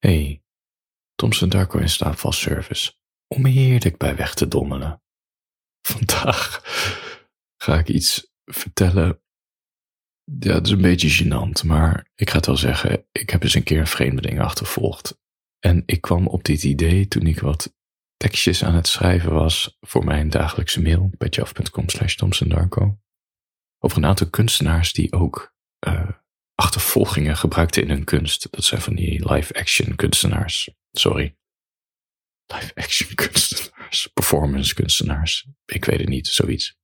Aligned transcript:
Hey, 0.00 0.42
Thomson 1.14 1.48
Darko 1.48 1.78
in 1.78 1.88
slaapvalservice. 1.88 2.92
Om 3.26 3.46
heerlijk 3.46 3.96
bij 3.96 4.16
weg 4.16 4.34
te 4.34 4.48
dommelen. 4.48 5.02
Vandaag 5.86 6.62
ga 7.56 7.78
ik 7.78 7.88
iets 7.88 8.32
vertellen. 8.44 9.22
Ja, 10.38 10.54
het 10.54 10.66
is 10.66 10.72
een 10.72 10.80
beetje 10.80 11.24
gênant, 11.24 11.66
maar 11.66 12.10
ik 12.14 12.30
ga 12.30 12.36
het 12.36 12.46
wel 12.46 12.56
zeggen. 12.56 13.06
Ik 13.12 13.30
heb 13.30 13.42
eens 13.42 13.54
een 13.54 13.62
keer 13.62 13.78
een 13.78 13.86
vreemdeling 13.86 14.40
achtervolgd. 14.40 15.18
En 15.58 15.82
ik 15.86 16.00
kwam 16.00 16.26
op 16.26 16.44
dit 16.44 16.64
idee 16.64 17.08
toen 17.08 17.26
ik 17.26 17.40
wat 17.40 17.74
tekstjes 18.16 18.64
aan 18.64 18.74
het 18.74 18.86
schrijven 18.86 19.32
was 19.32 19.76
voor 19.80 20.04
mijn 20.04 20.30
dagelijkse 20.30 20.82
mail, 20.82 21.10
petjeaf.com 21.18 21.88
slash. 21.88 22.16
Over 23.78 23.98
een 23.98 24.06
aantal 24.06 24.30
kunstenaars 24.30 24.92
die 24.92 25.12
ook 25.12 25.54
uh, 25.86 26.10
achtervolgingen 26.60 27.36
gebruikten 27.36 27.82
in 27.82 27.88
hun 27.88 28.04
kunst. 28.04 28.48
Dat 28.50 28.64
zijn 28.64 28.80
van 28.80 28.94
die 28.94 29.32
live-action 29.32 29.96
kunstenaars. 29.96 30.70
Sorry. 30.90 31.36
Live-action 32.46 33.14
kunstenaars. 33.24 34.06
Performance 34.06 34.74
kunstenaars. 34.74 35.48
Ik 35.64 35.84
weet 35.84 36.00
het 36.00 36.08
niet, 36.08 36.26
zoiets. 36.26 36.78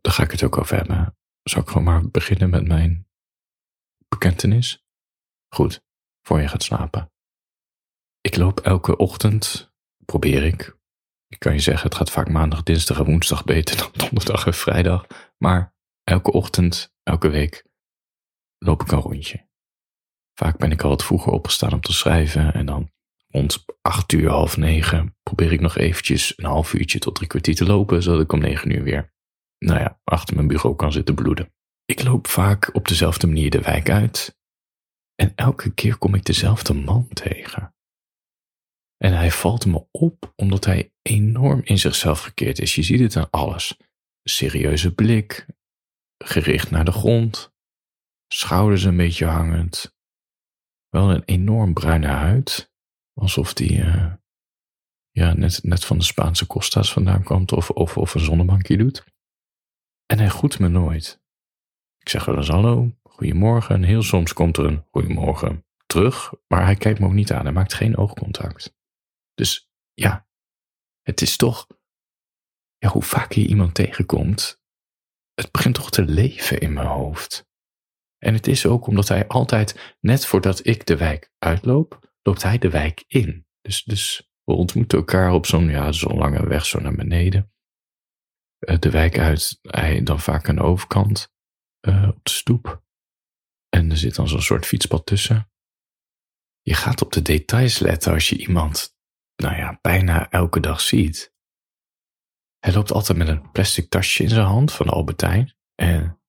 Daar 0.00 0.12
ga 0.12 0.22
ik 0.22 0.30
het 0.30 0.42
ook 0.42 0.58
over 0.58 0.76
hebben. 0.76 1.16
Zal 1.42 1.62
ik 1.62 1.68
gewoon 1.68 1.84
maar 1.84 2.10
beginnen 2.10 2.50
met 2.50 2.66
mijn 2.66 3.08
bekentenis? 4.08 4.84
Goed, 5.54 5.84
voor 6.26 6.40
je 6.40 6.48
gaat 6.48 6.62
slapen. 6.62 7.12
Ik 8.20 8.36
loop 8.36 8.60
elke 8.60 8.96
ochtend, 8.96 9.72
probeer 10.04 10.42
ik. 10.42 10.76
Ik 11.28 11.38
kan 11.38 11.52
je 11.52 11.60
zeggen, 11.60 11.88
het 11.88 11.94
gaat 11.94 12.10
vaak 12.10 12.28
maandag, 12.28 12.62
dinsdag 12.62 12.98
en 12.98 13.04
woensdag 13.04 13.44
beter 13.44 13.76
dan 13.80 13.90
donderdag 13.92 14.46
en 14.46 14.54
vrijdag. 14.54 15.06
Maar 15.38 15.74
elke 16.04 16.32
ochtend, 16.32 16.94
elke 17.02 17.28
week 17.28 17.70
loop 18.62 18.82
ik 18.82 18.92
een 18.92 18.98
rondje. 18.98 19.48
Vaak 20.34 20.58
ben 20.58 20.70
ik 20.70 20.82
al 20.82 20.88
wat 20.88 21.04
vroeger 21.04 21.32
opgestaan 21.32 21.72
om 21.72 21.80
te 21.80 21.92
schrijven 21.92 22.54
en 22.54 22.66
dan 22.66 22.90
rond 23.28 23.64
acht 23.80 24.12
uur, 24.12 24.30
half 24.30 24.56
negen 24.56 25.16
probeer 25.22 25.52
ik 25.52 25.60
nog 25.60 25.76
eventjes 25.76 26.38
een 26.38 26.44
half 26.44 26.72
uurtje 26.74 26.98
tot 26.98 27.14
drie 27.14 27.28
kwartier 27.28 27.54
te 27.54 27.66
lopen, 27.66 28.02
zodat 28.02 28.20
ik 28.20 28.32
om 28.32 28.40
negen 28.40 28.70
uur 28.70 28.82
weer, 28.82 29.12
nou 29.58 29.80
ja, 29.80 30.00
achter 30.04 30.34
mijn 30.34 30.46
bureau 30.46 30.76
kan 30.76 30.92
zitten 30.92 31.14
bloeden. 31.14 31.52
Ik 31.84 32.02
loop 32.02 32.26
vaak 32.26 32.74
op 32.74 32.88
dezelfde 32.88 33.26
manier 33.26 33.50
de 33.50 33.60
wijk 33.60 33.90
uit 33.90 34.38
en 35.14 35.32
elke 35.34 35.74
keer 35.74 35.98
kom 35.98 36.14
ik 36.14 36.24
dezelfde 36.24 36.74
man 36.74 37.08
tegen. 37.08 37.74
En 38.96 39.12
hij 39.12 39.30
valt 39.30 39.66
me 39.66 39.86
op 39.90 40.32
omdat 40.36 40.64
hij 40.64 40.92
enorm 41.02 41.60
in 41.64 41.78
zichzelf 41.78 42.20
gekeerd 42.20 42.58
is. 42.58 42.74
Je 42.74 42.82
ziet 42.82 43.00
het 43.00 43.16
aan 43.16 43.30
alles. 43.30 43.76
serieuze 44.22 44.94
blik, 44.94 45.46
gericht 46.24 46.70
naar 46.70 46.84
de 46.84 46.92
grond, 46.92 47.51
schouders 48.32 48.84
een 48.84 48.96
beetje 48.96 49.26
hangend. 49.26 49.94
Wel 50.88 51.10
een 51.10 51.24
enorm 51.24 51.74
bruine 51.74 52.06
huid, 52.06 52.72
alsof 53.12 53.54
die 53.54 53.78
uh, 53.78 54.12
ja, 55.10 55.32
net, 55.32 55.62
net 55.62 55.84
van 55.84 55.98
de 55.98 56.04
Spaanse 56.04 56.46
Costa's 56.46 56.92
vandaan 56.92 57.22
komt 57.22 57.52
of, 57.52 57.70
of, 57.70 57.96
of 57.96 58.14
een 58.14 58.20
zonnebankje 58.20 58.76
doet. 58.76 59.04
En 60.06 60.18
hij 60.18 60.28
groet 60.28 60.58
me 60.58 60.68
nooit. 60.68 61.22
Ik 61.98 62.08
zeg 62.08 62.24
wel 62.24 62.36
eens 62.36 62.48
hallo, 62.48 62.96
goedemorgen 63.02 63.74
en 63.74 63.82
heel 63.82 64.02
soms 64.02 64.32
komt 64.32 64.56
er 64.56 64.64
een 64.64 64.86
goedemorgen 64.90 65.66
terug, 65.86 66.32
maar 66.48 66.64
hij 66.64 66.76
kijkt 66.76 66.98
me 66.98 67.06
ook 67.06 67.12
niet 67.12 67.32
aan, 67.32 67.44
hij 67.44 67.52
maakt 67.52 67.74
geen 67.74 67.96
oogcontact. 67.96 68.76
Dus 69.34 69.70
ja, 69.94 70.26
het 71.02 71.20
is 71.20 71.36
toch, 71.36 71.66
ja, 72.78 72.88
hoe 72.88 73.02
vaker 73.02 73.40
je 73.40 73.48
iemand 73.48 73.74
tegenkomt, 73.74 74.60
het 75.34 75.50
begint 75.50 75.74
toch 75.74 75.90
te 75.90 76.04
leven 76.04 76.60
in 76.60 76.72
mijn 76.72 76.86
hoofd. 76.86 77.50
En 78.22 78.34
het 78.34 78.46
is 78.46 78.66
ook 78.66 78.86
omdat 78.86 79.08
hij 79.08 79.26
altijd, 79.26 79.96
net 80.00 80.26
voordat 80.26 80.66
ik 80.66 80.86
de 80.86 80.96
wijk 80.96 81.32
uitloop, 81.38 82.10
loopt 82.22 82.42
hij 82.42 82.58
de 82.58 82.70
wijk 82.70 83.04
in. 83.06 83.46
Dus, 83.60 83.82
dus 83.82 84.30
we 84.44 84.52
ontmoeten 84.52 84.98
elkaar 84.98 85.32
op 85.32 85.46
zo'n 85.46 85.68
ja, 85.68 85.92
zo'n 85.92 86.18
lange 86.18 86.46
weg 86.46 86.66
zo 86.66 86.80
naar 86.80 86.94
beneden. 86.94 87.52
Eh, 88.58 88.78
de 88.78 88.90
wijk 88.90 89.18
uit, 89.18 89.58
hij 89.62 90.02
dan 90.02 90.20
vaak 90.20 90.48
aan 90.48 90.54
de 90.54 90.62
overkant, 90.62 91.32
uh, 91.88 92.08
op 92.08 92.24
de 92.24 92.30
stoep. 92.30 92.82
En 93.68 93.90
er 93.90 93.96
zit 93.96 94.14
dan 94.14 94.28
zo'n 94.28 94.42
soort 94.42 94.66
fietspad 94.66 95.06
tussen. 95.06 95.50
Je 96.60 96.74
gaat 96.74 97.02
op 97.02 97.12
de 97.12 97.22
details 97.22 97.78
letten 97.78 98.12
als 98.12 98.28
je 98.28 98.36
iemand, 98.36 98.96
nou 99.36 99.56
ja, 99.56 99.78
bijna 99.80 100.30
elke 100.30 100.60
dag 100.60 100.80
ziet. 100.80 101.34
Hij 102.58 102.72
loopt 102.72 102.92
altijd 102.92 103.18
met 103.18 103.28
een 103.28 103.50
plastic 103.50 103.88
tasje 103.88 104.22
in 104.22 104.28
zijn 104.28 104.46
hand 104.46 104.72
van 104.72 104.88
Albertijn. 104.88 105.54
En 105.74 106.21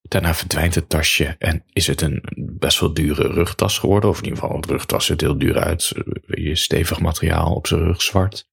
Daarna 0.00 0.34
verdwijnt 0.34 0.74
het 0.74 0.88
tasje 0.88 1.36
en 1.38 1.64
is 1.72 1.86
het 1.86 2.00
een 2.00 2.22
best 2.36 2.80
wel 2.80 2.94
dure 2.94 3.28
rugtas 3.28 3.78
geworden. 3.78 4.10
Of 4.10 4.18
in 4.18 4.24
ieder 4.24 4.38
geval, 4.38 4.56
een 4.56 4.66
rugtas 4.66 5.06
ziet 5.06 5.20
heel 5.20 5.38
duur 5.38 5.58
uit. 5.58 5.92
Je 6.26 6.56
stevig 6.56 7.00
materiaal 7.00 7.54
op 7.54 7.66
zijn 7.66 7.80
rug 7.80 8.02
zwart. 8.02 8.48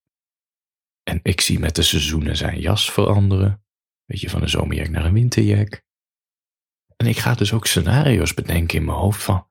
En 1.03 1.19
ik 1.23 1.41
zie 1.41 1.59
met 1.59 1.75
de 1.75 1.81
seizoenen 1.81 2.37
zijn 2.37 2.59
jas 2.59 2.91
veranderen. 2.91 3.65
Weet 4.05 4.21
je, 4.21 4.29
van 4.29 4.41
een 4.41 4.49
zomerjack 4.49 4.89
naar 4.89 5.05
een 5.05 5.13
winterjack. 5.13 5.85
En 6.95 7.07
ik 7.07 7.17
ga 7.17 7.33
dus 7.33 7.53
ook 7.53 7.65
scenario's 7.65 8.33
bedenken 8.33 8.77
in 8.77 8.85
mijn 8.85 8.97
hoofd 8.97 9.23
van... 9.23 9.49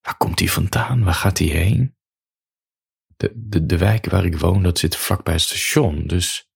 Waar 0.00 0.16
komt 0.16 0.38
hij 0.38 0.48
vandaan? 0.48 1.04
Waar 1.04 1.14
gaat 1.14 1.38
hij 1.38 1.46
heen? 1.46 1.96
De, 3.16 3.32
de, 3.34 3.66
de 3.66 3.78
wijk 3.78 4.06
waar 4.06 4.24
ik 4.24 4.38
woon, 4.38 4.62
dat 4.62 4.78
zit 4.78 4.96
vlakbij 4.96 5.34
het 5.34 5.42
station. 5.42 6.06
Dus 6.06 6.50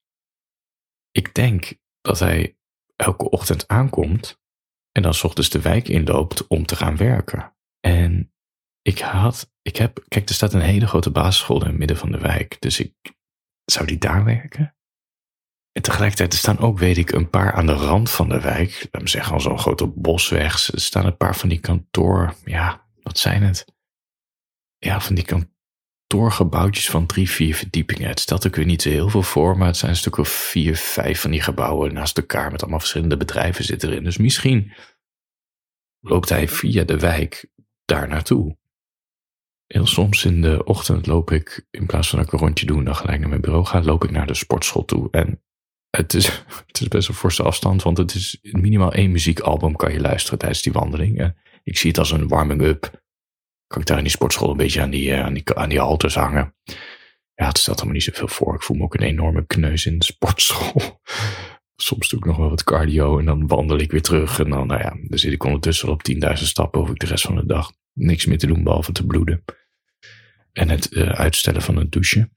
ik 1.10 1.34
denk 1.34 1.78
dat 2.00 2.19
hij 2.19 2.58
elke 2.97 3.31
ochtend 3.31 3.69
aankomt 3.69 4.41
en 4.93 5.03
dan 5.03 5.15
s 5.15 5.25
ochtends 5.25 5.50
de 5.50 5.60
wijk 5.60 5.88
inloopt 5.88 6.47
om 6.47 6.66
te 6.66 6.77
gaan 6.77 6.97
werken. 6.97 7.56
En 7.81 8.32
ik 8.82 8.99
had, 8.99 9.50
ik 9.62 9.77
heb, 9.77 10.05
kijk, 10.09 10.28
er 10.28 10.34
staat 10.34 10.53
een 10.53 10.60
hele 10.60 10.87
grote 10.87 11.10
basisschool 11.10 11.60
in 11.60 11.66
het 11.66 11.78
midden 11.78 11.97
van 11.97 12.10
de 12.10 12.19
wijk, 12.19 12.56
dus 12.60 12.81
ik 12.81 12.94
zou 13.65 13.87
die 13.87 13.99
daar 13.99 14.25
werken. 14.25 14.77
En 15.72 15.83
tegelijkertijd 15.83 16.33
er 16.33 16.38
staan 16.38 16.59
ook, 16.59 16.78
weet 16.78 16.97
ik, 16.97 17.12
een 17.12 17.31
paar 17.31 17.53
aan 17.53 17.66
de 17.66 17.72
rand 17.72 18.10
van 18.10 18.28
de 18.28 18.41
wijk. 18.41 18.88
Laat 18.91 19.03
me 19.03 19.09
zeggen, 19.09 19.33
al 19.33 19.41
zo'n 19.41 19.59
grote 19.59 19.87
bosweg. 19.87 20.72
Er 20.72 20.81
staan 20.81 21.06
een 21.06 21.16
paar 21.16 21.37
van 21.37 21.49
die 21.49 21.60
kantoor, 21.60 22.34
ja, 22.44 22.88
wat 23.03 23.19
zijn 23.19 23.43
het? 23.43 23.65
Ja, 24.78 25.00
van 25.00 25.15
die 25.15 25.25
kantoor 25.25 25.53
kantoorgebouwtjes 26.06 26.91
van 26.91 27.06
drie, 27.06 27.31
vier 27.31 27.54
verdiepingen. 27.54 28.09
Het 28.09 28.20
stelt 28.20 28.47
ook 28.47 28.56
weer 28.56 28.65
niet 28.65 28.82
zo 28.82 28.88
heel 28.88 29.09
veel 29.09 29.22
voor, 29.22 29.59
maar 29.59 29.66
het 29.66 29.76
zijn 29.76 29.91
een 29.91 29.97
stuk 29.97 30.16
of 30.16 30.28
vier, 30.28 30.76
vijf 30.76 31.20
van 31.20 31.31
die 31.31 31.41
gebouwen 31.41 31.92
naast 31.92 32.19
elkaar 32.19 32.50
met 32.50 32.60
allemaal 32.60 32.78
verschillende 32.78 33.16
bedrijven 33.16 33.65
zitten 33.65 33.88
erin. 33.88 34.04
Dus 34.04 34.16
misschien 34.16 34.72
loopt 36.00 36.28
hij 36.28 36.48
via 36.48 36.84
de 36.84 36.98
wijk 36.98 37.47
daar 37.84 38.09
naartoe. 38.09 38.56
Heel 39.66 39.87
soms 39.87 40.25
in 40.25 40.42
de 40.42 40.65
ochtend 40.65 41.06
loop 41.06 41.31
ik, 41.31 41.66
in 41.70 41.87
plaats 41.87 42.09
van 42.09 42.21
ik 42.21 42.32
een 42.32 42.38
rondje 42.38 42.66
doe 42.66 42.78
en 42.78 42.84
dan 42.84 42.97
gelijk 42.97 43.21
naar 43.21 43.28
mijn 43.28 43.41
bureau 43.41 43.65
ga, 43.65 43.82
loop 43.82 44.04
ik 44.04 44.10
naar 44.10 44.26
de 44.26 44.34
sportschool 44.34 44.84
toe. 44.84 45.09
En 45.10 45.42
het 45.91 46.15
is, 46.15 46.26
het 46.66 46.81
is 46.81 46.88
best 46.88 47.09
een 47.09 47.15
forse 47.15 47.42
afstand, 47.42 47.82
want 47.82 47.98
het 47.98 48.15
is 48.15 48.38
minimaal 48.42 48.92
één 48.92 49.10
muziekalbum 49.10 49.76
kan 49.76 49.92
je 49.92 50.00
luisteren 50.00 50.38
tijdens 50.38 50.62
die 50.62 50.72
wandeling. 50.72 51.34
Ik 51.62 51.76
zie 51.76 51.88
het 51.88 51.98
als 51.98 52.10
een 52.10 52.28
warming-up 52.28 53.03
kan 53.74 53.82
ik 53.82 53.88
daar 53.88 53.98
in 53.98 54.04
die 54.04 54.12
sportschool 54.12 54.50
een 54.50 54.56
beetje 54.56 54.82
aan 54.82 54.90
die, 54.90 55.08
uh, 55.08 55.24
aan 55.24 55.34
die, 55.34 55.54
aan 55.54 55.68
die 55.68 55.78
halters 55.78 56.14
hangen. 56.14 56.54
Ja, 57.34 57.46
het 57.46 57.58
stelt 57.58 57.76
allemaal 57.76 57.94
niet 57.94 58.02
zoveel 58.02 58.28
voor. 58.28 58.54
Ik 58.54 58.62
voel 58.62 58.76
me 58.76 58.82
ook 58.82 58.94
een 58.94 59.06
enorme 59.06 59.46
kneus 59.46 59.86
in 59.86 59.98
de 59.98 60.04
sportschool. 60.04 61.00
Soms 61.76 62.08
doe 62.08 62.18
ik 62.18 62.24
nog 62.24 62.36
wel 62.36 62.48
wat 62.48 62.64
cardio 62.64 63.18
en 63.18 63.24
dan 63.24 63.46
wandel 63.46 63.78
ik 63.78 63.90
weer 63.90 64.02
terug. 64.02 64.38
En 64.38 64.50
dan, 64.50 64.66
nou 64.66 64.80
ja, 64.80 64.96
dan 65.08 65.18
zit 65.18 65.32
ik 65.32 65.44
ondertussen 65.44 65.88
op 65.88 66.02
10.000 66.12 66.18
stappen. 66.32 66.80
Hoef 66.80 66.90
ik 66.90 66.98
de 66.98 67.06
rest 67.06 67.24
van 67.24 67.34
de 67.34 67.46
dag 67.46 67.72
niks 67.92 68.26
meer 68.26 68.38
te 68.38 68.46
doen 68.46 68.62
behalve 68.62 68.92
te 68.92 69.06
bloeden. 69.06 69.44
En 70.52 70.68
het 70.68 70.92
uh, 70.92 71.08
uitstellen 71.08 71.62
van 71.62 71.76
het 71.76 71.92
douchen. 71.92 72.32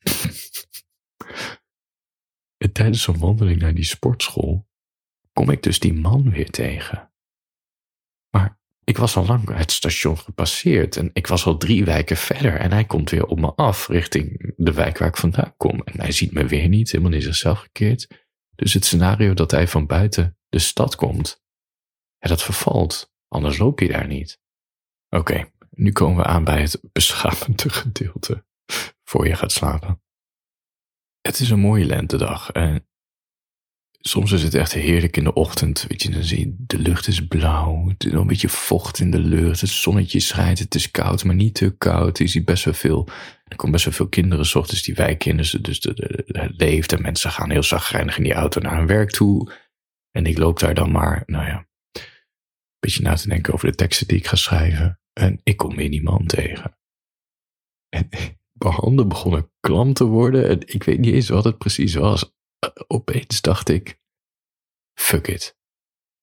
en 2.63 2.71
tijdens 2.71 3.01
zo'n 3.01 3.19
wandeling 3.19 3.59
naar 3.59 3.73
die 3.73 3.83
sportschool 3.83 4.67
kom 5.33 5.49
ik 5.49 5.63
dus 5.63 5.79
die 5.79 5.93
man 5.93 6.29
weer 6.29 6.49
tegen. 6.49 7.11
Ik 8.87 8.97
was 8.97 9.15
al 9.15 9.25
lang 9.25 9.55
het 9.55 9.71
station 9.71 10.17
gepasseerd 10.17 10.97
en 10.97 11.09
ik 11.13 11.27
was 11.27 11.45
al 11.45 11.57
drie 11.57 11.85
wijken 11.85 12.17
verder 12.17 12.59
en 12.59 12.71
hij 12.71 12.85
komt 12.85 13.09
weer 13.09 13.25
op 13.25 13.39
me 13.39 13.53
af 13.53 13.87
richting 13.87 14.53
de 14.55 14.73
wijk 14.73 14.97
waar 14.97 15.07
ik 15.07 15.17
vandaan 15.17 15.53
kom. 15.57 15.81
En 15.81 15.99
hij 15.99 16.11
ziet 16.11 16.31
me 16.31 16.45
weer 16.45 16.67
niet, 16.67 16.91
helemaal 16.91 17.13
in 17.13 17.21
zichzelf 17.21 17.59
gekeerd. 17.59 18.07
Dus 18.55 18.73
het 18.73 18.85
scenario 18.85 19.33
dat 19.33 19.51
hij 19.51 19.67
van 19.67 19.85
buiten 19.85 20.37
de 20.49 20.59
stad 20.59 20.95
komt, 20.95 21.43
ja, 22.17 22.29
dat 22.29 22.43
vervalt. 22.43 23.13
Anders 23.27 23.57
loop 23.57 23.79
je 23.79 23.87
daar 23.87 24.07
niet. 24.07 24.39
Oké, 25.09 25.51
nu 25.69 25.91
komen 25.91 26.17
we 26.17 26.29
aan 26.29 26.43
bij 26.43 26.61
het 26.61 26.79
beschamende 26.91 27.69
gedeelte 27.81 28.45
voor 29.03 29.27
je 29.27 29.35
gaat 29.35 29.51
slapen. 29.51 30.01
Het 31.21 31.39
is 31.39 31.49
een 31.49 31.59
mooie 31.59 31.85
lentedag 31.85 32.51
en 32.51 32.87
soms 34.07 34.31
is 34.31 34.43
het 34.43 34.53
echt 34.53 34.73
heerlijk 34.73 35.17
in 35.17 35.23
de 35.23 35.33
ochtend. 35.33 35.85
Weet 35.87 36.03
je, 36.03 36.09
dan 36.09 36.23
zie 36.23 36.39
je, 36.39 36.55
de 36.57 36.79
lucht 36.79 37.07
is 37.07 37.27
blauw. 37.27 37.87
Het 37.87 38.05
is 38.05 38.11
een 38.11 38.27
beetje 38.27 38.49
vocht 38.49 38.99
in 38.99 39.11
de 39.11 39.19
lucht. 39.19 39.61
Het 39.61 39.69
zonnetje 39.69 40.19
schijnt. 40.19 40.59
Het 40.59 40.75
is 40.75 40.91
koud, 40.91 41.23
maar 41.23 41.35
niet 41.35 41.55
te 41.55 41.77
koud. 41.77 42.17
Je 42.17 42.27
ziet 42.27 42.45
best 42.45 42.65
wel 42.65 42.73
veel. 42.73 43.09
Er 43.43 43.55
komen 43.55 43.71
best 43.71 43.85
wel 43.85 43.93
veel 43.93 44.07
kinderen 44.07 44.45
s 44.45 44.55
ochtends 44.55 44.83
die 44.83 44.95
in. 45.17 45.37
Dus, 45.37 45.51
dus 45.51 45.79
het 45.81 46.51
leeft. 46.57 46.93
En 46.93 47.01
mensen 47.01 47.31
gaan 47.31 47.51
heel 47.51 47.63
zagrijnig 47.63 48.17
in 48.17 48.23
die 48.23 48.33
auto 48.33 48.61
naar 48.61 48.77
hun 48.77 48.87
werk 48.87 49.11
toe. 49.11 49.51
En 50.11 50.25
ik 50.25 50.37
loop 50.37 50.59
daar 50.59 50.73
dan 50.73 50.91
maar, 50.91 51.23
nou 51.25 51.45
ja, 51.45 51.67
een 51.91 52.03
beetje 52.79 53.03
na 53.03 53.13
te 53.13 53.27
denken 53.27 53.53
over 53.53 53.69
de 53.69 53.75
teksten 53.75 54.07
die 54.07 54.17
ik 54.17 54.27
ga 54.27 54.35
schrijven. 54.35 54.99
En 55.13 55.39
ik 55.43 55.57
kom 55.57 55.75
weer 55.75 55.91
die 55.91 56.03
man 56.03 56.25
tegen. 56.25 56.77
En 57.89 58.09
mijn 58.63 58.73
handen 58.73 59.07
begonnen 59.07 59.51
klam 59.59 59.93
te 59.93 60.05
worden. 60.05 60.49
En 60.49 60.59
ik 60.73 60.83
weet 60.83 60.99
niet 60.99 61.13
eens 61.13 61.29
wat 61.29 61.43
het 61.43 61.57
precies 61.57 61.95
was. 61.95 62.35
Opeens 62.87 63.41
dacht 63.41 63.69
ik, 63.69 63.99
fuck 64.99 65.27
it. 65.27 65.57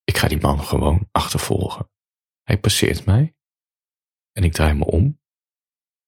Ik 0.04 0.16
ga 0.16 0.28
die 0.28 0.40
man 0.40 0.60
gewoon 0.60 1.08
achtervolgen. 1.12 1.90
Hij 2.42 2.58
passeert 2.58 3.04
mij. 3.04 3.36
En 4.32 4.44
ik 4.44 4.52
draai 4.52 4.74
me 4.74 4.84
om. 4.84 5.20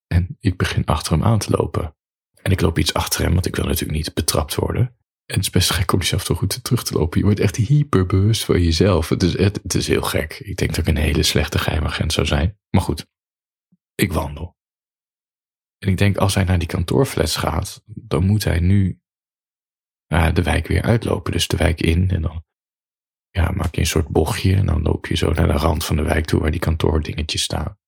En 0.06 0.36
ik 0.40 0.56
begin 0.56 0.84
achter 0.84 1.12
hem 1.12 1.22
aan 1.22 1.38
te 1.38 1.50
lopen. 1.50 1.96
En 2.42 2.52
ik 2.52 2.60
loop 2.60 2.78
iets 2.78 2.94
achter 2.94 3.22
hem, 3.22 3.32
want 3.32 3.46
ik 3.46 3.56
wil 3.56 3.64
natuurlijk 3.64 3.98
niet 3.98 4.14
betrapt 4.14 4.54
worden. 4.54 4.96
En 5.26 5.34
het 5.34 5.44
is 5.44 5.50
best 5.50 5.70
gek 5.70 5.92
om 5.92 5.98
jezelf 5.98 6.24
toch 6.24 6.38
goed 6.38 6.64
terug 6.64 6.84
te 6.84 6.94
lopen. 6.94 7.18
Je 7.18 7.24
wordt 7.24 7.40
echt 7.40 7.56
hyperbewust 7.56 8.44
van 8.44 8.62
jezelf. 8.62 9.08
Het 9.08 9.22
is, 9.22 9.38
het, 9.38 9.60
het 9.62 9.74
is 9.74 9.86
heel 9.86 10.02
gek. 10.02 10.38
Ik 10.38 10.56
denk 10.56 10.70
dat 10.70 10.86
ik 10.86 10.86
een 10.86 11.02
hele 11.02 11.22
slechte 11.22 11.58
geheimagent 11.58 12.12
zou 12.12 12.26
zijn. 12.26 12.58
Maar 12.70 12.82
goed, 12.82 13.06
ik 13.94 14.12
wandel. 14.12 14.56
En 15.78 15.88
ik 15.88 15.98
denk, 15.98 16.16
als 16.16 16.34
hij 16.34 16.44
naar 16.44 16.58
die 16.58 16.68
kantoorflats 16.68 17.36
gaat, 17.36 17.82
dan 17.84 18.26
moet 18.26 18.44
hij 18.44 18.60
nu 18.60 19.00
uh, 20.08 20.32
de 20.34 20.42
wijk 20.42 20.66
weer 20.66 20.82
uitlopen. 20.82 21.32
Dus 21.32 21.48
de 21.48 21.56
wijk 21.56 21.80
in 21.80 22.10
en 22.10 22.22
dan 22.22 22.44
ja, 23.30 23.50
maak 23.50 23.74
je 23.74 23.80
een 23.80 23.86
soort 23.86 24.08
bochtje 24.08 24.54
en 24.54 24.66
dan 24.66 24.82
loop 24.82 25.06
je 25.06 25.16
zo 25.16 25.32
naar 25.32 25.46
de 25.46 25.52
rand 25.52 25.84
van 25.84 25.96
de 25.96 26.02
wijk 26.02 26.24
toe 26.24 26.40
waar 26.40 26.50
die 26.50 26.60
kantoordingetjes 26.60 27.42
staan. 27.42 27.78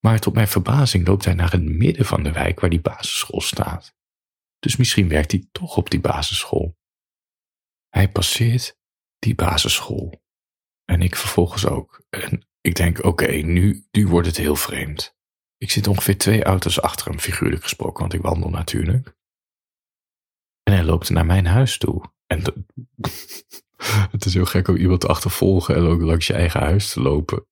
Maar 0.00 0.18
tot 0.18 0.34
mijn 0.34 0.48
verbazing 0.48 1.06
loopt 1.06 1.24
hij 1.24 1.34
naar 1.34 1.52
het 1.52 1.62
midden 1.62 2.06
van 2.06 2.22
de 2.22 2.32
wijk 2.32 2.60
waar 2.60 2.70
die 2.70 2.80
basisschool 2.80 3.40
staat. 3.40 3.94
Dus 4.58 4.76
misschien 4.76 5.08
werkt 5.08 5.30
hij 5.30 5.48
toch 5.52 5.76
op 5.76 5.90
die 5.90 6.00
basisschool. 6.00 6.76
Hij 7.88 8.10
passeert 8.10 8.78
die 9.18 9.34
basisschool. 9.34 10.22
En 10.84 11.02
ik 11.02 11.16
vervolgens 11.16 11.66
ook. 11.66 12.04
En 12.10 12.46
ik 12.60 12.74
denk, 12.74 13.04
oké, 13.04 13.32
nu, 13.32 13.86
nu 13.90 14.06
wordt 14.06 14.26
het 14.26 14.36
heel 14.36 14.56
vreemd. 14.56 15.16
Ik 15.56 15.70
zit 15.70 15.86
ongeveer 15.86 16.18
twee 16.18 16.44
auto's 16.44 16.80
achter 16.80 17.06
hem, 17.06 17.18
figuurlijk 17.18 17.62
gesproken, 17.62 18.00
want 18.00 18.12
ik 18.12 18.20
wandel 18.20 18.50
natuurlijk. 18.50 19.15
En 20.66 20.72
hij 20.72 20.84
loopt 20.84 21.10
naar 21.10 21.26
mijn 21.26 21.46
huis 21.46 21.78
toe. 21.78 22.02
En 22.26 22.42
het 24.12 24.24
is 24.24 24.34
heel 24.34 24.44
gek 24.44 24.68
om 24.68 24.76
iemand 24.76 25.00
te 25.00 25.06
achtervolgen 25.06 25.74
en 25.74 25.82
ook 25.82 26.00
langs 26.00 26.26
je 26.26 26.32
eigen 26.32 26.60
huis 26.60 26.92
te 26.92 27.00
lopen. 27.00 27.46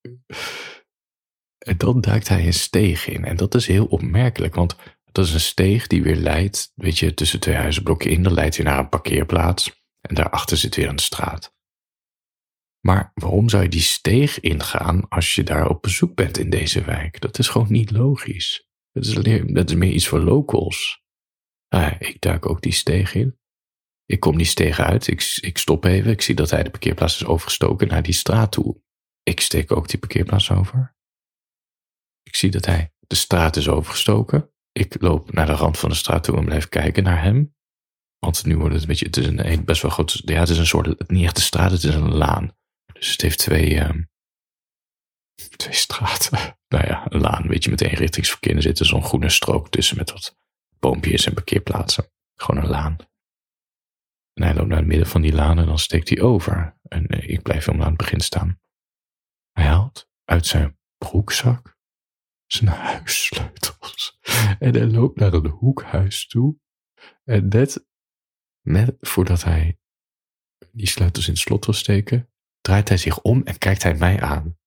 En 1.58 1.76
dan 1.76 2.00
duikt 2.00 2.28
hij 2.28 2.46
een 2.46 2.52
steeg 2.52 3.08
in. 3.08 3.25
En 3.25 3.37
dat 3.37 3.55
is 3.55 3.66
heel 3.66 3.87
opmerkelijk, 3.87 4.55
want 4.55 4.76
dat 5.12 5.26
is 5.26 5.34
een 5.34 5.40
steeg 5.40 5.87
die 5.87 6.02
weer 6.02 6.16
leidt, 6.16 6.72
weet 6.75 6.99
je, 6.99 7.14
tussen 7.14 7.40
twee 7.40 7.55
huizenblokken 7.55 8.11
in. 8.11 8.22
Dan 8.22 8.32
leidt 8.32 8.56
hij 8.56 8.64
naar 8.64 8.78
een 8.78 8.88
parkeerplaats. 8.88 9.82
En 10.00 10.14
daarachter 10.14 10.56
zit 10.56 10.76
weer 10.76 10.88
een 10.88 10.99
straat. 10.99 11.55
Maar 12.81 13.12
waarom 13.14 13.49
zou 13.49 13.62
je 13.62 13.69
die 13.69 13.81
steeg 13.81 14.40
ingaan 14.40 15.08
als 15.08 15.34
je 15.34 15.43
daar 15.43 15.69
op 15.69 15.82
bezoek 15.82 16.14
bent 16.14 16.38
in 16.38 16.50
deze 16.50 16.84
wijk? 16.84 17.20
Dat 17.20 17.38
is 17.38 17.49
gewoon 17.49 17.72
niet 17.72 17.90
logisch. 17.90 18.69
Dat 18.93 19.05
is, 19.05 19.14
dat 19.46 19.70
is 19.70 19.76
meer 19.76 19.93
iets 19.93 20.08
voor 20.08 20.20
locals. 20.20 21.04
Ah, 21.75 21.93
ik 21.99 22.21
duik 22.21 22.47
ook 22.47 22.62
die 22.62 22.73
steeg 22.73 23.15
in. 23.15 23.38
Ik 24.05 24.21
kom 24.21 24.37
die 24.37 24.47
steeg 24.47 24.81
uit, 24.81 25.06
ik, 25.06 25.38
ik 25.41 25.59
stop 25.59 25.85
even, 25.85 26.11
ik 26.11 26.23
zie 26.23 26.35
dat 26.35 26.50
hij 26.50 26.62
de 26.62 26.71
parkeerplaats 26.71 27.15
is 27.15 27.25
overgestoken 27.25 27.88
naar 27.88 28.03
die 28.03 28.15
straat 28.15 28.53
toe. 28.53 28.81
Ik 29.23 29.41
steek 29.41 29.73
ook 29.73 29.88
die 29.88 29.99
parkeerplaats 29.99 30.50
over. 30.50 30.97
Ik 32.23 32.37
zie 32.37 32.50
dat 32.50 32.65
hij 32.67 32.93
de 32.99 33.15
straat 33.15 33.56
is 33.56 33.69
overgestoken. 33.69 34.50
Ik 34.73 35.03
loop 35.03 35.32
naar 35.32 35.47
de 35.47 35.53
rand 35.53 35.79
van 35.79 35.88
de 35.88 35.94
straat 35.94 36.25
toe 36.25 36.37
en 36.37 36.44
blijf 36.44 36.69
kijken 36.69 37.03
naar 37.03 37.23
hem. 37.23 37.55
Want 38.19 38.44
nu 38.44 38.56
wordt 38.56 38.73
het 38.73 38.82
een 38.82 38.88
beetje, 38.88 39.06
het 39.06 39.17
is 39.17 39.27
een 39.27 39.65
best 39.65 39.82
wel 39.82 39.91
groot, 39.91 40.23
ja, 40.25 40.41
het 40.41 40.49
is 40.49 40.59
een 40.59 40.67
soort, 40.67 41.09
niet 41.09 41.25
echt 41.25 41.37
een 41.37 41.43
straat, 41.43 41.70
het 41.70 41.85
is 41.85 41.94
een 41.94 42.15
laan. 42.15 42.56
Dus 42.93 43.11
het 43.11 43.20
heeft 43.20 43.38
twee, 43.38 43.81
um, 43.81 44.11
twee 45.56 45.75
straten. 45.75 46.38
nou 46.75 46.87
ja, 46.87 47.12
een 47.12 47.20
laan, 47.20 47.49
weet 47.49 47.65
je, 47.65 47.70
met 47.70 47.81
eenrichtingsverkeer. 47.81 48.56
Er 48.56 48.62
zit 48.62 48.79
zo'n 48.79 49.05
groene 49.05 49.29
strook 49.29 49.69
tussen 49.69 49.97
met 49.97 50.12
wat 50.12 50.37
boompjes 50.84 51.26
en 51.26 51.34
parkeerplaatsen. 51.34 52.10
Gewoon 52.34 52.64
een 52.64 52.70
laan. 52.70 52.96
En 54.32 54.42
hij 54.42 54.54
loopt 54.54 54.69
naar 54.69 54.78
het 54.78 54.86
midden 54.86 55.06
van 55.06 55.22
die 55.22 55.32
laan 55.32 55.58
en 55.58 55.66
dan 55.66 55.78
steekt 55.78 56.08
hij 56.08 56.20
over. 56.20 56.78
En 56.82 57.06
eh, 57.06 57.28
ik 57.28 57.42
blijf 57.42 57.64
hem 57.64 57.81
aan 57.81 57.88
het 57.88 57.96
begin 57.96 58.20
staan. 58.20 58.60
Hij 59.52 59.64
haalt 59.64 60.08
uit 60.25 60.46
zijn 60.46 60.78
broekzak 60.98 61.76
zijn 62.46 62.70
huissleutels. 62.70 64.19
En 64.58 64.75
hij 64.75 64.86
loopt 64.86 65.19
naar 65.19 65.32
een 65.32 65.46
hoekhuis 65.46 66.26
toe. 66.26 66.56
En 67.25 67.48
net, 67.48 67.86
net 68.62 68.96
voordat 69.00 69.42
hij 69.44 69.78
die 70.72 70.86
sleutels 70.86 71.26
in 71.26 71.32
het 71.32 71.42
slot 71.42 71.64
wil 71.64 71.75
steken, 71.75 72.31
draait 72.60 72.88
hij 72.88 72.98
zich 72.98 73.20
om 73.20 73.42
en 73.42 73.58
kijkt 73.58 73.82
hij 73.82 73.94
mij 73.94 74.20
aan. 74.20 74.58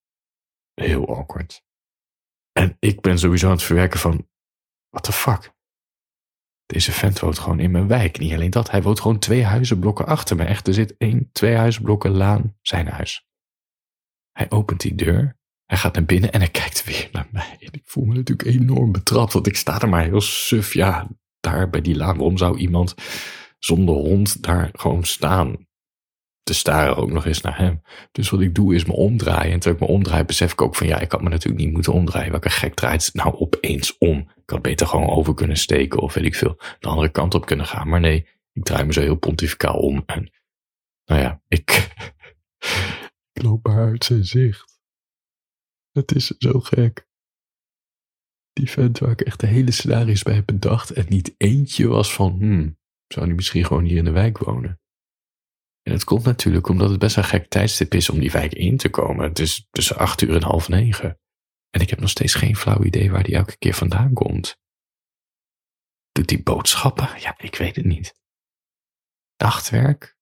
Heel 0.73 1.15
awkward. 1.15 1.65
En 2.51 2.77
ik 2.79 3.01
ben 3.01 3.19
sowieso 3.19 3.45
aan 3.45 3.51
het 3.51 3.63
verwerken 3.63 3.99
van, 3.99 4.29
what 4.89 5.03
the 5.03 5.11
fuck? 5.11 5.55
Deze 6.67 6.91
vent 6.91 7.19
woont 7.19 7.39
gewoon 7.39 7.59
in 7.59 7.71
mijn 7.71 7.87
wijk. 7.87 8.19
Niet 8.19 8.33
alleen 8.33 8.49
dat, 8.49 8.71
hij 8.71 8.81
woont 8.81 8.99
gewoon 8.99 9.19
twee 9.19 9.43
huizenblokken 9.43 10.05
achter 10.05 10.35
me. 10.35 10.43
Echt, 10.43 10.67
er 10.67 10.73
zit 10.73 10.97
één, 10.97 11.29
twee 11.31 11.55
huizenblokken 11.55 12.11
laan, 12.11 12.55
zijn 12.61 12.87
huis. 12.87 13.27
Hij 14.31 14.51
opent 14.51 14.81
die 14.81 14.95
deur, 14.95 15.37
hij 15.65 15.77
gaat 15.77 15.93
naar 15.93 16.05
binnen 16.05 16.31
en 16.31 16.39
hij 16.39 16.49
kijkt 16.49 16.83
weer 16.83 17.09
naar 17.11 17.27
mij. 17.31 17.57
En 17.59 17.71
ik 17.71 17.81
voel 17.85 18.05
me 18.05 18.13
natuurlijk 18.13 18.49
enorm 18.49 18.91
betrapt, 18.91 19.33
want 19.33 19.47
ik 19.47 19.55
sta 19.55 19.81
er 19.81 19.89
maar 19.89 20.03
heel 20.03 20.21
suf. 20.21 20.73
Ja, 20.73 21.09
daar 21.39 21.69
bij 21.69 21.81
die 21.81 21.95
laan, 21.95 22.17
waarom 22.17 22.37
zou 22.37 22.57
iemand 22.57 22.95
zonder 23.59 23.95
hond 23.95 24.43
daar 24.43 24.69
gewoon 24.73 25.03
staan? 25.03 25.66
Te 26.47 26.53
staren 26.53 26.95
ook 26.95 27.11
nog 27.11 27.25
eens 27.25 27.41
naar 27.41 27.57
hem. 27.57 27.81
Dus 28.11 28.29
wat 28.29 28.41
ik 28.41 28.55
doe 28.55 28.75
is 28.75 28.85
me 28.85 28.93
omdraaien. 28.93 29.51
En 29.51 29.59
terwijl 29.59 29.81
ik 29.81 29.87
me 29.87 29.95
omdraai, 29.95 30.23
besef 30.23 30.51
ik 30.51 30.61
ook 30.61 30.75
van 30.75 30.87
ja, 30.87 30.99
ik 30.99 31.11
had 31.11 31.21
me 31.21 31.29
natuurlijk 31.29 31.63
niet 31.63 31.73
moeten 31.73 31.93
omdraaien. 31.93 32.31
Welke 32.31 32.49
gek 32.49 32.73
draait 32.73 33.05
het 33.05 33.13
nou 33.13 33.35
opeens 33.35 33.97
om? 33.97 34.17
Ik 34.17 34.49
had 34.49 34.61
beter 34.61 34.87
gewoon 34.87 35.09
over 35.09 35.33
kunnen 35.33 35.57
steken 35.57 35.99
of 35.99 36.13
weet 36.13 36.25
ik 36.25 36.35
veel, 36.35 36.55
de 36.79 36.87
andere 36.87 37.09
kant 37.09 37.33
op 37.33 37.45
kunnen 37.45 37.65
gaan. 37.65 37.89
Maar 37.89 37.99
nee, 37.99 38.27
ik 38.53 38.63
draai 38.63 38.85
me 38.85 38.93
zo 38.93 39.01
heel 39.01 39.15
pontificaal 39.15 39.77
om. 39.79 40.03
En 40.05 40.31
nou 41.05 41.21
ja, 41.21 41.41
ik, 41.47 41.69
ik 43.33 43.43
loop 43.43 43.67
maar 43.67 43.87
uit 43.87 44.05
zijn 44.05 44.25
zicht. 44.25 44.79
Het 45.91 46.15
is 46.15 46.27
zo 46.27 46.59
gek. 46.59 47.07
Die 48.53 48.69
vent 48.69 48.99
waar 48.99 49.11
ik 49.11 49.21
echt 49.21 49.39
de 49.39 49.47
hele 49.47 49.71
scenario's 49.71 50.23
bij 50.23 50.33
heb 50.33 50.45
bedacht. 50.45 50.91
En 50.91 51.05
niet 51.09 51.33
eentje 51.37 51.87
was 51.87 52.13
van, 52.13 52.37
hmm, 52.39 52.77
zou 53.07 53.25
die 53.25 53.35
misschien 53.35 53.65
gewoon 53.65 53.83
hier 53.83 53.97
in 53.97 54.05
de 54.05 54.11
wijk 54.11 54.37
wonen? 54.37 54.79
En 55.87 55.93
het 55.93 56.03
komt 56.03 56.23
natuurlijk 56.23 56.67
omdat 56.67 56.89
het 56.89 56.99
best 56.99 57.17
een 57.17 57.23
gek 57.23 57.49
tijdstip 57.49 57.93
is 57.93 58.09
om 58.09 58.19
die 58.19 58.31
wijk 58.31 58.53
in 58.53 58.77
te 58.77 58.89
komen. 58.89 59.27
Het 59.27 59.39
is 59.39 59.67
tussen 59.71 59.97
acht 59.97 60.21
uur 60.21 60.35
en 60.35 60.43
half 60.43 60.67
negen. 60.67 61.19
En 61.69 61.81
ik 61.81 61.89
heb 61.89 61.99
nog 61.99 62.09
steeds 62.09 62.33
geen 62.33 62.55
flauw 62.55 62.83
idee 62.83 63.11
waar 63.11 63.23
die 63.23 63.35
elke 63.35 63.57
keer 63.57 63.73
vandaan 63.73 64.13
komt. 64.13 64.57
Doet 66.11 66.27
die 66.27 66.43
boodschappen? 66.43 67.09
Ja, 67.19 67.35
ik 67.37 67.55
weet 67.55 67.75
het 67.75 67.85
niet. 67.85 68.13
Nachtwerk? 69.37 70.17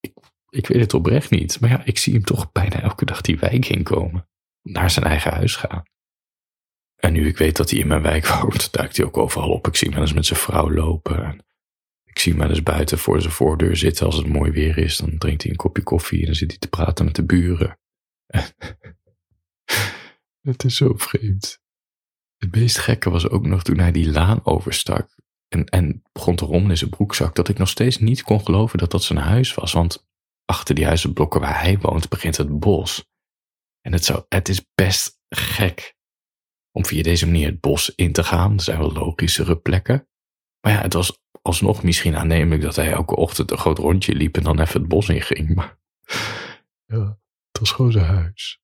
Ik, 0.00 0.12
ik 0.48 0.66
weet 0.66 0.80
het 0.80 0.94
oprecht 0.94 1.30
niet. 1.30 1.60
Maar 1.60 1.70
ja, 1.70 1.84
ik 1.84 1.98
zie 1.98 2.12
hem 2.12 2.24
toch 2.24 2.52
bijna 2.52 2.80
elke 2.80 3.04
dag 3.04 3.20
die 3.20 3.38
wijk 3.38 3.68
inkomen. 3.68 4.28
Naar 4.62 4.90
zijn 4.90 5.06
eigen 5.06 5.32
huis 5.32 5.56
gaan. 5.56 5.82
En 6.96 7.12
nu 7.12 7.28
ik 7.28 7.38
weet 7.38 7.56
dat 7.56 7.70
hij 7.70 7.78
in 7.78 7.86
mijn 7.86 8.02
wijk 8.02 8.26
woont, 8.26 8.72
duikt 8.72 8.96
hij 8.96 9.06
ook 9.06 9.16
overal 9.16 9.50
op. 9.50 9.66
Ik 9.66 9.76
zie 9.76 9.86
hem 9.86 9.96
wel 9.96 10.06
eens 10.06 10.14
met 10.14 10.26
zijn 10.26 10.40
vrouw 10.40 10.70
lopen. 10.70 11.44
Ik 12.14 12.20
zie 12.20 12.32
hem 12.32 12.40
wel 12.40 12.50
eens 12.50 12.62
buiten 12.62 12.98
voor 12.98 13.20
zijn 13.20 13.32
voordeur 13.32 13.76
zitten 13.76 14.06
als 14.06 14.16
het 14.16 14.26
mooi 14.26 14.50
weer 14.50 14.78
is. 14.78 14.96
Dan 14.96 15.18
drinkt 15.18 15.42
hij 15.42 15.50
een 15.50 15.56
kopje 15.56 15.82
koffie 15.82 16.20
en 16.20 16.26
dan 16.26 16.34
zit 16.34 16.50
hij 16.50 16.58
te 16.58 16.68
praten 16.68 17.04
met 17.04 17.14
de 17.14 17.24
buren. 17.24 17.78
het 20.48 20.64
is 20.64 20.76
zo 20.76 20.94
vreemd. 20.96 21.62
Het 22.36 22.54
meest 22.54 22.78
gekke 22.78 23.10
was 23.10 23.28
ook 23.28 23.46
nog 23.46 23.62
toen 23.62 23.78
hij 23.78 23.92
die 23.92 24.10
laan 24.10 24.44
overstak 24.44 25.14
en, 25.48 25.64
en 25.64 26.02
begon 26.12 26.36
te 26.36 26.44
rommelen 26.44 26.70
in 26.70 26.76
zijn 26.76 26.90
broekzak, 26.90 27.34
dat 27.34 27.48
ik 27.48 27.58
nog 27.58 27.68
steeds 27.68 27.98
niet 27.98 28.22
kon 28.22 28.40
geloven 28.40 28.78
dat 28.78 28.90
dat 28.90 29.02
zijn 29.02 29.18
huis 29.18 29.54
was. 29.54 29.72
Want 29.72 30.06
achter 30.44 30.74
die 30.74 30.84
huizenblokken 30.84 31.40
waar 31.40 31.60
hij 31.60 31.78
woont 31.78 32.08
begint 32.08 32.36
het 32.36 32.58
bos. 32.58 33.08
En 33.80 33.92
het, 33.92 34.04
zou, 34.04 34.24
het 34.28 34.48
is 34.48 34.66
best 34.74 35.20
gek 35.28 35.96
om 36.70 36.84
via 36.84 37.02
deze 37.02 37.26
manier 37.26 37.46
het 37.46 37.60
bos 37.60 37.94
in 37.94 38.12
te 38.12 38.24
gaan. 38.24 38.52
Er 38.52 38.62
zijn 38.62 38.78
wel 38.78 38.92
logischere 38.92 39.58
plekken. 39.58 40.08
Maar 40.64 40.72
ja, 40.72 40.80
het 40.80 40.92
was 40.92 41.18
alsnog 41.42 41.82
misschien 41.82 42.16
aannemelijk 42.16 42.62
dat 42.62 42.76
hij 42.76 42.92
elke 42.92 43.16
ochtend 43.16 43.50
een 43.50 43.58
groot 43.58 43.78
rondje 43.78 44.14
liep 44.14 44.36
en 44.36 44.42
dan 44.42 44.60
even 44.60 44.80
het 44.80 44.88
bos 44.88 45.08
in 45.08 45.22
ging. 45.22 45.54
Maar 45.54 45.78
ja, 46.86 47.18
het 47.50 47.58
was 47.58 47.70
gewoon 47.70 47.92
zijn 47.92 48.04
huis. 48.04 48.60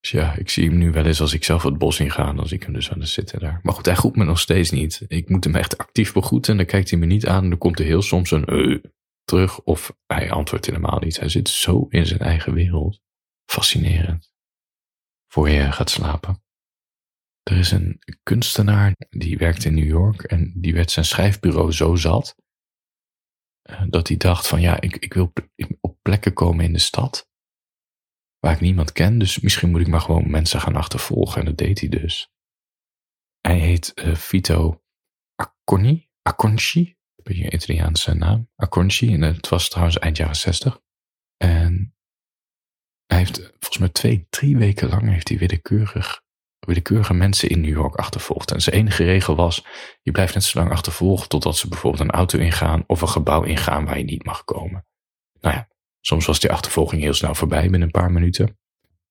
Dus 0.00 0.10
ja, 0.10 0.34
ik 0.34 0.50
zie 0.50 0.68
hem 0.68 0.78
nu 0.78 0.90
wel 0.90 1.04
eens 1.04 1.20
als 1.20 1.32
ik 1.32 1.44
zelf 1.44 1.62
het 1.62 1.78
bos 1.78 2.00
inga, 2.00 2.32
dan 2.32 2.46
zie 2.46 2.56
ik 2.56 2.62
hem 2.62 2.72
dus 2.72 2.90
aan 2.90 3.00
het 3.00 3.08
zitten 3.08 3.40
daar. 3.40 3.60
Maar 3.62 3.74
goed, 3.74 3.84
hij 3.86 3.94
groet 3.94 4.16
me 4.16 4.24
nog 4.24 4.38
steeds 4.38 4.70
niet. 4.70 5.04
Ik 5.08 5.28
moet 5.28 5.44
hem 5.44 5.54
echt 5.54 5.78
actief 5.78 6.12
begroeten 6.12 6.52
en 6.52 6.58
dan 6.58 6.66
kijkt 6.66 6.90
hij 6.90 6.98
me 6.98 7.06
niet 7.06 7.26
aan 7.26 7.42
en 7.42 7.48
dan 7.48 7.58
komt 7.58 7.78
er 7.78 7.84
heel 7.84 8.02
soms 8.02 8.30
een 8.30 8.54
uh, 8.54 8.82
terug 9.24 9.60
of 9.60 9.96
hij 10.06 10.30
antwoordt 10.30 10.66
helemaal 10.66 10.98
niet. 10.98 11.18
Hij 11.18 11.28
zit 11.28 11.48
zo 11.48 11.86
in 11.88 12.06
zijn 12.06 12.20
eigen 12.20 12.54
wereld. 12.54 13.00
Fascinerend. 13.44 14.32
Voor 15.26 15.48
je 15.48 15.72
gaat 15.72 15.90
slapen. 15.90 16.42
Er 17.48 17.58
is 17.58 17.70
een 17.70 17.98
kunstenaar 18.22 18.94
die 19.08 19.38
werkt 19.38 19.64
in 19.64 19.74
New 19.74 19.86
York 19.86 20.22
en 20.22 20.52
die 20.56 20.74
werd 20.74 20.90
zijn 20.90 21.04
schrijfbureau 21.04 21.72
zo 21.72 21.94
zat 21.96 22.36
eh, 23.62 23.82
dat 23.88 24.08
hij 24.08 24.16
dacht 24.16 24.46
van 24.46 24.60
ja, 24.60 24.80
ik, 24.80 24.96
ik 24.96 25.14
wil 25.14 25.32
op 25.80 25.98
plekken 26.02 26.32
komen 26.32 26.64
in 26.64 26.72
de 26.72 26.78
stad 26.78 27.28
waar 28.38 28.52
ik 28.52 28.60
niemand 28.60 28.92
ken, 28.92 29.18
dus 29.18 29.40
misschien 29.40 29.70
moet 29.70 29.80
ik 29.80 29.86
maar 29.86 30.00
gewoon 30.00 30.30
mensen 30.30 30.60
gaan 30.60 30.76
achtervolgen 30.76 31.40
en 31.40 31.46
dat 31.46 31.58
deed 31.58 31.80
hij 31.80 31.88
dus. 31.88 32.30
hij 33.40 33.58
heet 33.58 33.92
uh, 33.94 34.14
Vito 34.14 34.82
Acconci. 35.34 36.08
Acconci, 36.22 36.80
een 36.80 37.24
beetje 37.24 37.44
een 37.44 37.54
Italiaanse 37.54 38.14
naam. 38.14 38.50
Acconci, 38.56 39.14
en 39.14 39.22
het 39.22 39.48
was 39.48 39.68
trouwens 39.68 39.98
eind 39.98 40.16
jaren 40.16 40.36
60. 40.36 40.80
En 41.36 41.96
hij 43.06 43.18
heeft 43.18 43.40
volgens 43.40 43.78
mij 43.78 43.88
twee, 43.88 44.26
drie 44.30 44.56
weken 44.56 44.88
lang 44.88 45.08
heeft 45.08 45.28
hij 45.28 45.38
willekeurig, 45.38 46.22
willekeurige 46.58 47.14
mensen 47.14 47.48
in 47.48 47.60
New 47.60 47.70
York 47.70 47.94
achtervolgd. 47.94 48.50
En 48.50 48.60
zijn 48.60 48.76
enige 48.76 49.04
regel 49.04 49.36
was, 49.36 49.64
je 50.02 50.10
blijft 50.10 50.34
net 50.34 50.44
zo 50.44 50.58
lang 50.58 50.70
achtervolgen 50.70 51.28
totdat 51.28 51.56
ze 51.56 51.68
bijvoorbeeld 51.68 52.02
een 52.02 52.10
auto 52.10 52.38
ingaan 52.38 52.84
of 52.86 53.00
een 53.00 53.08
gebouw 53.08 53.42
ingaan 53.42 53.84
waar 53.84 53.98
je 53.98 54.04
niet 54.04 54.24
mag 54.24 54.44
komen. 54.44 54.86
Nou 55.40 55.54
ja, 55.54 55.68
soms 56.00 56.26
was 56.26 56.40
die 56.40 56.52
achtervolging 56.52 57.02
heel 57.02 57.14
snel 57.14 57.34
voorbij 57.34 57.62
binnen 57.62 57.82
een 57.82 57.90
paar 57.90 58.12
minuten. 58.12 58.58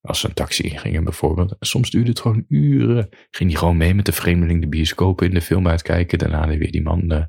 Als 0.01 0.20
ze 0.20 0.27
een 0.27 0.34
taxi 0.34 0.63
ingingen 0.63 1.04
bijvoorbeeld. 1.04 1.56
Soms 1.60 1.89
duurde 1.89 2.10
het 2.10 2.20
gewoon 2.20 2.46
uren. 2.48 3.10
Ging 3.32 3.50
hij 3.50 3.60
gewoon 3.60 3.77
mee 3.77 3.94
met 3.94 4.06
de 4.06 4.12
vreemdeling 4.12 4.62
de 4.62 4.68
bioscoop 4.68 5.22
in 5.22 5.34
de 5.34 5.42
film 5.42 5.68
uitkijken. 5.68 6.18
Daarna 6.18 6.48
weer 6.48 6.72
die 6.72 6.82
man, 6.82 7.12
uh, 7.13 7.24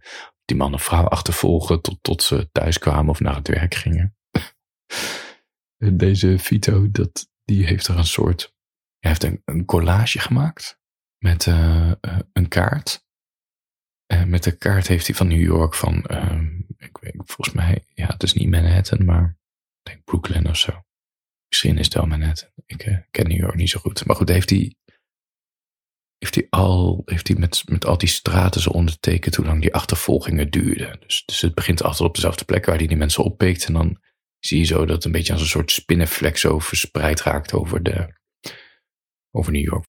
die 0.44 0.56
man 0.56 0.74
of 0.74 0.82
vrouw 0.82 1.04
achtervolgen 1.04 1.82
tot, 1.82 1.98
tot 2.02 2.22
ze 2.22 2.48
thuis 2.52 2.78
kwamen 2.78 3.10
of 3.10 3.20
naar 3.20 3.34
het 3.34 3.48
werk 3.48 3.74
gingen. 3.74 4.16
Deze 5.92 6.38
Vito, 6.38 6.90
dat, 6.90 7.28
die 7.44 7.66
heeft 7.66 7.86
er 7.86 7.96
een 7.96 8.04
soort... 8.04 8.56
Hij 8.98 9.10
heeft 9.10 9.40
een, 9.44 9.64
collage 9.64 10.18
gemaakt 10.18 10.80
met 11.18 11.46
uh, 11.46 11.92
een 12.32 12.48
kaart. 12.48 13.06
Uh, 14.12 14.24
met 14.24 14.42
de 14.42 14.56
kaart 14.56 14.86
heeft 14.86 15.06
hij 15.06 15.16
van 15.16 15.28
New 15.28 15.42
York 15.42 15.74
van, 15.74 16.04
uh, 16.10 16.42
ik 16.76 16.98
weet, 16.98 17.14
volgens 17.16 17.52
mij, 17.52 17.84
ja, 17.94 18.06
het 18.06 18.22
is 18.22 18.32
niet 18.32 18.50
Manhattan, 18.50 19.04
maar 19.04 19.38
ik 19.82 19.92
denk 19.92 20.04
Brooklyn 20.04 20.48
of 20.48 20.56
zo. 20.56 20.82
Misschien 21.48 21.78
is 21.78 21.84
het 21.84 21.94
wel 21.94 22.06
Manhattan. 22.06 22.48
Ik 22.66 23.06
ken 23.10 23.28
New 23.28 23.38
York 23.38 23.54
niet 23.54 23.70
zo 23.70 23.80
goed. 23.80 24.06
Maar 24.06 24.16
goed, 24.16 24.28
heeft 24.28 24.50
hij, 24.50 24.74
heeft 26.18 26.34
hij, 26.34 26.46
al, 26.50 27.02
heeft 27.04 27.28
hij 27.28 27.36
met, 27.36 27.62
met 27.68 27.86
al 27.86 27.98
die 27.98 28.08
straten 28.08 28.60
zo 28.60 28.70
ondertekend 28.70 29.34
hoe 29.34 29.46
lang 29.46 29.60
die 29.60 29.74
achtervolgingen 29.74 30.50
duurden. 30.50 31.00
Dus, 31.00 31.22
dus 31.26 31.40
het 31.40 31.54
begint 31.54 31.82
altijd 31.82 32.08
op 32.08 32.14
dezelfde 32.14 32.44
plek 32.44 32.66
waar 32.66 32.76
hij 32.76 32.86
die 32.86 32.96
mensen 32.96 33.24
oppikt. 33.24 33.64
En 33.64 33.72
dan 33.72 34.00
zie 34.38 34.58
je 34.58 34.64
zo 34.64 34.78
dat 34.78 34.96
het 34.96 35.04
een 35.04 35.12
beetje 35.12 35.32
als 35.32 35.42
een 35.42 35.48
soort 35.48 35.70
spinnenvlek 35.70 36.36
zo 36.36 36.58
verspreid 36.58 37.22
raakt 37.22 37.52
over, 37.52 37.82
de, 37.82 38.17
over 39.30 39.52
New 39.52 39.64
York. 39.64 39.86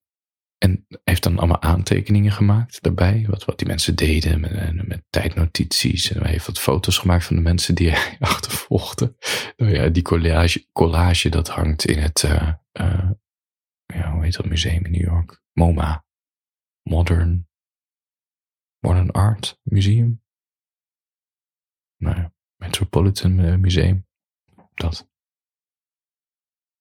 En 0.58 0.86
heeft 1.04 1.24
dan 1.24 1.38
allemaal 1.38 1.62
aantekeningen 1.62 2.32
gemaakt 2.32 2.82
daarbij, 2.82 3.26
wat, 3.30 3.46
wat 3.46 3.58
die 3.58 3.68
mensen 3.68 3.96
deden 3.96 4.40
met, 4.40 4.88
met 4.88 5.04
tijdnotities. 5.10 6.12
En 6.12 6.22
hij 6.22 6.32
heeft 6.32 6.46
wat 6.46 6.60
foto's 6.60 6.98
gemaakt 6.98 7.26
van 7.26 7.36
de 7.36 7.42
mensen 7.42 7.76
die 7.76 7.90
hij 7.90 8.18
achtervolgde. 8.20 9.16
Nou 9.58 9.72
ja, 9.74 9.90
die 9.90 10.04
collage, 10.04 10.66
collage 10.72 11.30
dat 11.30 11.48
hangt 11.48 11.86
in 11.86 11.98
het, 11.98 12.24
uh, 12.24 12.54
uh, 12.82 13.12
ja, 13.86 14.12
hoe 14.12 14.24
heet 14.24 14.36
dat 14.36 14.46
museum 14.46 14.86
in 14.86 14.92
New 14.92 15.02
York? 15.02 15.42
MoMA. 15.54 16.06
Modern, 16.90 17.48
Modern 18.80 19.12
Art 19.12 19.60
Museum. 19.64 20.22
Nou 21.98 22.16
ja, 22.16 22.34
Metropolitan 22.56 23.40
eh, 23.40 23.56
Museum. 23.56 24.08
Dat. 24.74 25.10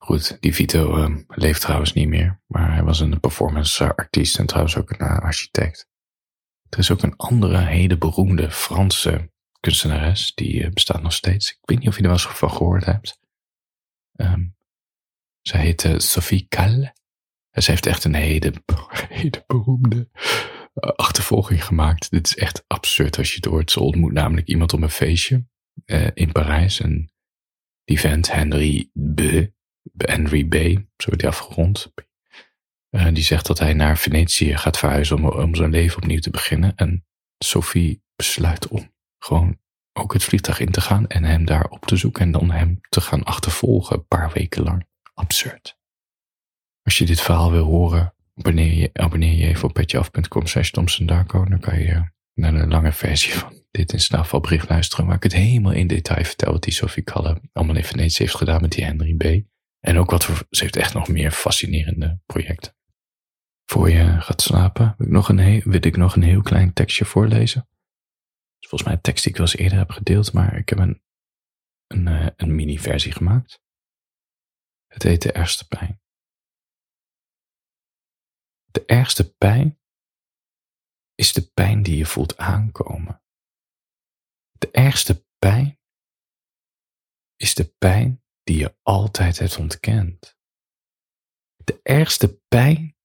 Goed, 0.09 0.41
die 0.41 0.55
Vito 0.55 0.97
uh, 0.97 1.17
leeft 1.27 1.61
trouwens 1.61 1.93
niet 1.93 2.09
meer, 2.09 2.43
maar 2.47 2.73
hij 2.73 2.83
was 2.83 3.00
een 3.00 3.21
performance 3.21 3.95
artiest 3.97 4.38
en 4.38 4.47
trouwens 4.47 4.77
ook 4.77 4.91
een 4.91 5.07
uh, 5.07 5.19
architect. 5.19 5.88
Er 6.69 6.79
is 6.79 6.91
ook 6.91 7.03
een 7.03 7.17
andere 7.17 7.59
hele 7.59 7.99
beroemde 7.99 8.50
Franse 8.50 9.33
kunstenares, 9.61 10.35
die 10.35 10.55
uh, 10.55 10.71
bestaat 10.71 11.03
nog 11.03 11.12
steeds. 11.12 11.50
Ik 11.50 11.59
weet 11.62 11.79
niet 11.79 11.88
of 11.88 11.95
je 11.95 12.00
er 12.00 12.09
wel 12.09 12.17
eens 12.17 12.27
van 12.27 12.50
gehoord 12.50 12.85
hebt. 12.85 13.21
Um, 14.12 14.57
zij 15.41 15.61
heet 15.61 15.95
Sophie 15.97 16.47
Calle. 16.49 16.95
En 17.50 17.62
ze 17.62 17.71
heeft 17.71 17.87
echt 17.87 18.05
een 18.05 18.15
hele, 18.15 18.53
hele 19.09 19.45
beroemde 19.47 20.09
achtervolging 20.75 21.65
gemaakt. 21.65 22.11
Dit 22.11 22.27
is 22.27 22.37
echt 22.37 22.65
absurd 22.67 23.19
als 23.19 23.29
je 23.29 23.37
het 23.37 23.45
hoort. 23.45 23.71
Ze 23.71 23.81
ontmoet 23.81 24.12
namelijk 24.12 24.47
iemand 24.47 24.73
op 24.73 24.83
een 24.83 24.91
feestje 24.91 25.47
in 26.15 26.33
Parijs 26.33 26.81
en 26.81 27.12
die 27.85 28.00
vent, 28.00 28.33
Henry 28.33 28.91
B., 29.15 29.21
Henry 29.97 30.45
B., 30.45 30.54
zo 30.97 31.07
wordt 31.07 31.21
hij 31.21 31.30
afgerond, 31.30 31.92
uh, 32.90 33.07
die 33.12 33.25
zegt 33.25 33.47
dat 33.47 33.59
hij 33.59 33.73
naar 33.73 33.99
Venetië 33.99 34.57
gaat 34.57 34.78
verhuizen 34.78 35.16
om, 35.16 35.26
om 35.26 35.54
zijn 35.54 35.71
leven 35.71 36.02
opnieuw 36.02 36.21
te 36.21 36.30
beginnen. 36.30 36.73
En 36.76 37.07
Sophie 37.38 38.02
besluit 38.16 38.68
om 38.68 38.92
gewoon 39.18 39.59
ook 39.92 40.12
het 40.12 40.25
vliegtuig 40.25 40.61
in 40.61 40.71
te 40.71 40.80
gaan 40.80 41.07
en 41.07 41.25
hem 41.25 41.45
daar 41.45 41.68
op 41.68 41.87
te 41.87 41.97
zoeken 41.97 42.23
en 42.23 42.30
dan 42.30 42.50
hem 42.50 42.80
te 42.88 43.00
gaan 43.00 43.25
achtervolgen 43.25 43.97
een 43.97 44.07
paar 44.07 44.33
weken 44.33 44.62
lang. 44.62 44.87
Absurd. 45.14 45.78
Als 46.83 46.99
je 46.99 47.07
dit 47.07 47.21
verhaal 47.21 47.50
wil 47.50 47.64
horen, 47.64 48.14
abonneer 48.35 48.73
je, 48.73 48.90
abonneer 48.92 49.35
je 49.35 49.47
even 49.47 49.68
op 49.68 49.75
petjeaf.com 49.75 50.47
slash 50.47 50.71
Dan 50.71 50.87
kan 51.61 51.78
je 51.78 52.11
naar 52.35 52.52
de 52.52 52.66
lange 52.66 52.92
versie 52.92 53.33
van 53.33 53.62
dit 53.71 53.92
in 53.92 54.00
snelvalbericht 54.00 54.68
luisteren, 54.68 55.07
waar 55.07 55.16
ik 55.16 55.23
het 55.23 55.33
helemaal 55.33 55.73
in 55.73 55.87
detail 55.87 56.25
vertel 56.25 56.52
wat 56.52 56.62
die 56.62 56.73
Sophie 56.73 57.02
Kalle 57.02 57.40
allemaal 57.52 57.76
in 57.76 57.85
Venetië 57.85 58.23
heeft 58.23 58.37
gedaan 58.37 58.61
met 58.61 58.73
die 58.73 58.85
Henry 58.85 59.14
B. 59.14 59.47
En 59.81 59.99
ook 59.99 60.11
wat 60.11 60.25
voor, 60.25 60.47
ze 60.51 60.63
heeft 60.63 60.77
echt 60.77 60.95
nog 60.95 61.09
meer 61.09 61.31
fascinerende 61.31 62.21
projecten. 62.27 62.77
Voor 63.65 63.91
je 63.91 64.21
gaat 64.21 64.43
slapen, 64.43 64.95
wil 64.99 65.07
ik 65.07 65.13
nog 65.13 65.29
een, 65.29 65.39
heel, 65.39 65.61
wil 65.65 65.85
ik 65.85 65.97
nog 65.97 66.17
een 66.17 66.23
heel 66.23 66.43
klein 66.43 66.73
tekstje 66.73 67.05
voorlezen. 67.05 67.69
Is 68.59 68.69
volgens 68.69 68.83
mij 68.83 68.93
een 68.93 69.01
tekst 69.01 69.23
die 69.23 69.33
ik 69.33 69.39
wel 69.39 69.47
eens 69.47 69.57
eerder 69.57 69.79
heb 69.79 69.91
gedeeld, 69.91 70.33
maar 70.33 70.57
ik 70.57 70.69
heb 70.69 70.79
een, 70.79 71.03
een, 71.87 72.07
eh, 72.07 72.27
een 72.37 72.55
mini-versie 72.55 73.13
gemaakt. 73.13 73.61
Het 74.87 75.03
heet 75.03 75.23
De 75.23 75.33
Ergste 75.33 75.67
Pijn. 75.67 76.01
De 78.71 78.85
ergste 78.85 79.35
pijn 79.35 79.81
is 81.15 81.33
de 81.33 81.51
pijn 81.51 81.83
die 81.83 81.97
je 81.97 82.07
voelt 82.07 82.37
aankomen. 82.37 83.23
De 84.59 84.71
ergste 84.71 85.27
pijn 85.39 85.79
is 87.37 87.55
de 87.55 87.75
pijn 87.79 88.23
die 88.49 88.59
je 88.59 88.78
altijd 88.83 89.38
hebt 89.38 89.57
ontkend. 89.57 90.38
De 91.57 91.81
ergste 91.83 92.43
pijn 92.49 92.97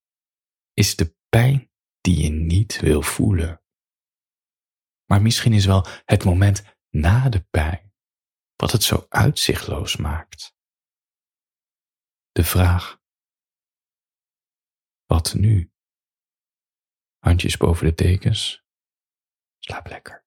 is 0.74 0.96
de 0.96 1.18
pijn 1.30 1.72
die 2.02 2.24
je 2.24 2.30
niet 2.30 2.80
wil 2.80 3.02
voelen. 3.02 3.64
Maar 5.06 5.22
misschien 5.22 5.54
is 5.54 5.66
wel 5.66 5.88
het 6.06 6.24
moment 6.24 6.64
na 6.90 7.30
de 7.30 7.44
pijn 7.44 7.94
wat 8.56 8.72
het 8.72 8.84
zo 8.84 9.06
uitzichtloos 9.10 9.96
maakt. 9.98 10.56
De 12.32 12.44
vraag: 12.44 13.02
wat 15.06 15.34
nu? 15.34 15.74
Handjes 17.20 17.58
boven 17.58 17.86
de 17.86 17.94
dekens. 17.94 18.66
Slaap 19.60 19.88
lekker. 19.88 20.23